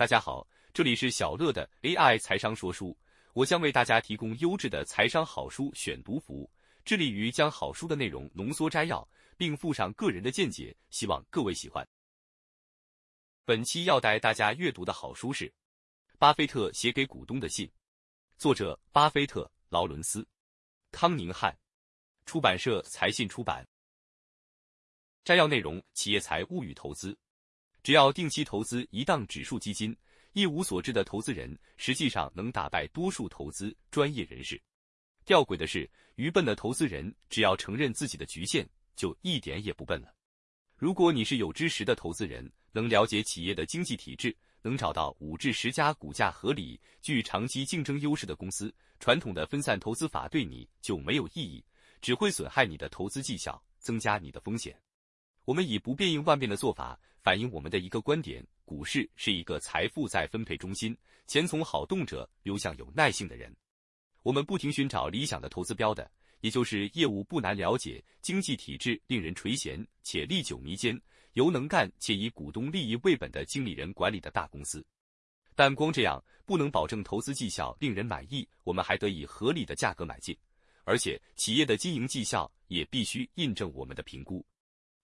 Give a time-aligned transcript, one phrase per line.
[0.00, 2.96] 大家好，这里是小乐的 AI 财商说书，
[3.34, 6.50] 我将为大家提供优质的财商好书选读服务，
[6.86, 11.86] 致力于将好书的内容浓缩摘要，并附上个人的见解，希望各位喜欢。
[13.44, 15.46] 本期要带大家阅读的好书是
[16.18, 17.66] 《巴菲特写给股东的信》，
[18.38, 20.26] 作者巴菲特、劳伦斯、
[20.90, 21.54] 康宁汉，
[22.24, 23.68] 出版社财信出版。
[25.24, 27.14] 摘要内容：企业财务与投资。
[27.82, 29.96] 只要定期投资一档指数基金，
[30.32, 34.60] 一无所知的投资人实际上能打败多数投资专业人士。
[35.24, 40.12] 吊诡的是，愚笨的投资人只要承认自己的局限，就一点也不笨了。
[40.76, 51.64] 如果你是有知识的投资人，能了解企业的经济体制，能找到五至十家股价合理、具长期竞争优势的公司，传统的分散投资法对你就没有意义，
[52.00, 54.78] 只会损害你的投资绩效，增加你的风险。
[55.44, 56.98] 我们以不变应万变的做法。
[57.22, 63.54] 反映我们的一个观点：股市是一个财富再分配中心，钱从好动者流向有耐性的人。
[64.22, 70.98] 我们不停寻找理想的投资标的，也就是业务不难了解、经济体制令人垂涎且历久弥坚、
[71.34, 74.82] 由能干且以股东利益为本的经理人管理的大公司。
[75.54, 80.34] 但光这样不能保证投资绩效令人满意，我们还得以合理的价格买进，
[80.84, 84.42] 而且企业的经营绩效也必须印证我们的评估。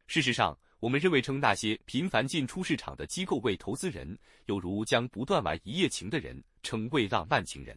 [0.07, 0.59] 事实上。
[0.87, 7.77] 我们认为，称那些频繁进出市场的机构为投资人，有如将不断玩一夜情的人称为浪漫情人。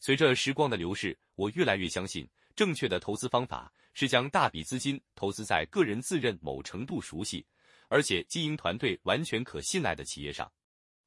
[0.00, 7.42] 随着时光的流逝，我越来越相信，正确的投资方法是将大笔资金投资在个人自认某程度熟悉，
[7.88, 10.52] 而且经营团队完全可信赖的企业上。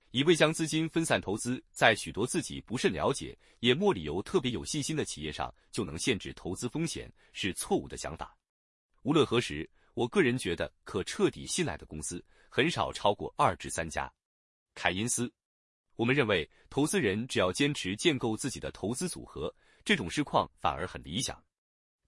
[0.10, 8.36] 一味将资金分散投资在许多自己不甚了解、也没理由特别有信心的企业上，就能限制投资风险，是错误的想法。
[9.04, 9.70] 无论何时。
[10.00, 14.10] 我个人觉得，可彻底信赖的公司很少超过二至三家。
[14.74, 15.30] 凯因斯，
[15.98, 21.44] 我们认为，投资人只要坚持建构自己的投资组合，这种市况反而很理想。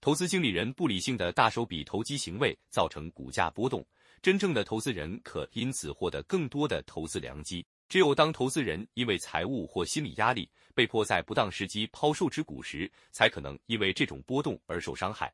[0.00, 3.86] 投资经理人不理性的大手笔投机行为造成股价波动，
[4.22, 7.62] 真正的投资人可因此获得更多的投资良机。
[7.90, 15.30] 只有当投资人因为财务或心理压力被迫在不当时机抛售持股时，才可能因为这种波动而受伤害。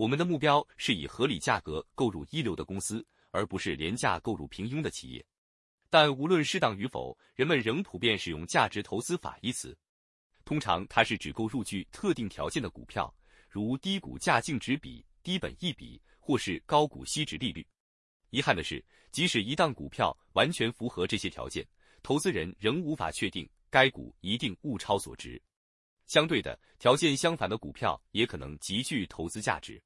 [0.00, 5.22] 我们的目标是以合理价格购入一流的公司，而不是廉价购入平庸的企业。
[5.90, 9.76] 但无论适当与否，人们仍普遍使用“价值投资法”一词。
[10.42, 13.14] 通常，它是指购入具特定条件的股票，
[13.50, 17.66] 如低股价净值比、低本益比或是高股息值利率。
[18.30, 18.82] 遗憾的是，
[19.12, 21.62] 即使一档股票完全符合这些条件，
[22.02, 25.38] 投资人仍无法确定该股一定物超所值。
[26.06, 29.78] 相对的，条件相反的股票也可能极具投资价值。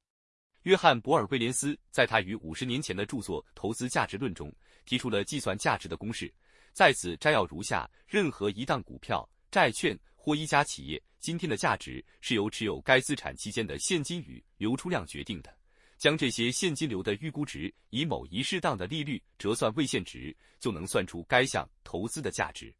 [0.65, 4.51] 约翰·博尔·威廉斯在他于五十年前的著作《投资价值论》中
[4.83, 6.33] 提出了计算价值的公式，
[6.73, 15.55] 在此摘要如下：任何一档股票、债券或一家企业今天的价值是由持有该资产期间的现金与流出量决定的。
[15.99, 22.73] 将这些现金流的预估值以某一适当的利率折算未现值，就能算出该项投资的价值。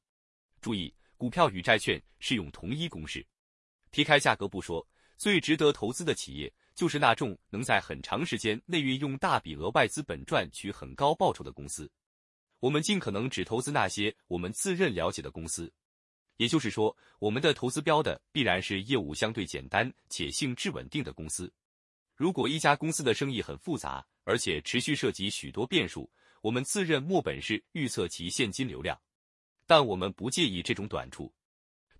[0.59, 3.23] 注意，股票与债券适用同一公式。
[3.91, 4.85] 撇开价格不说，
[5.17, 6.51] 最值得投资的企业。
[6.75, 11.89] 就是那种能在很长时间内运用大笔额外资本赚取很高报酬的公司。
[12.59, 15.71] 我们尽可能只投资那些我们自认了解的公司，
[16.37, 21.51] 也就是说，我们的投资标的必然是业务相对简单且性质稳定的公司。
[22.15, 26.09] 如果一家公司的生意很复杂，而且持续涉及许多变数，
[26.41, 28.99] 我们自认没本事预测其现金流量，
[29.65, 31.33] 但我们不介意这种短处。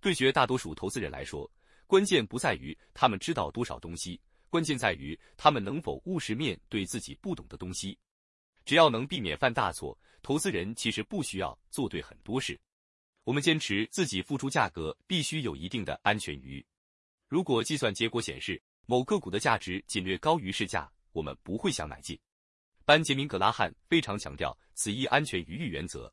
[0.00, 1.50] 对绝大多数投资人来说，
[1.86, 4.20] 关键不在于他们知道多少东西。
[4.48, 7.98] 关键在于他们能否务实面对自己不懂的东西。
[8.64, 12.58] 只要能避免犯大错，投资人其实不需要做对很多事。
[13.24, 16.64] 我们坚持自己付出价格必须有一定的安全余。
[17.28, 22.18] 如果计算结果显示某个股的价值仅略高于市价，我们不会想买进。
[22.84, 26.12] 班杰明·格拉汉非常强调此一安全余裕原则，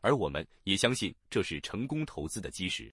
[0.00, 2.92] 而我们也相信这是成功投资的基石。